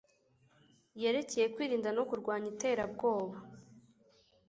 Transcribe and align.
yerekeye 1.01 1.47
kwirinda 1.53 1.89
no 1.97 2.03
kurwanya 2.09 2.47
Iterabwoba. 2.53 3.37